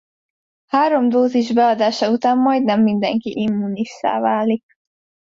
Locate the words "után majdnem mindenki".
2.11-3.33